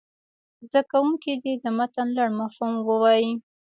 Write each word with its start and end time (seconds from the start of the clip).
زده 0.69 0.81
کوونکي 0.91 1.31
دې 1.43 1.53
د 1.63 1.65
متن 1.77 2.07
لنډ 2.17 2.33
مفهوم 2.41 2.73
ووایي. 2.89 3.31